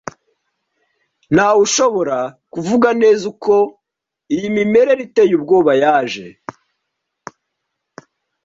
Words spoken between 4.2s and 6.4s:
iyi mimerere iteye ubwoba yaje.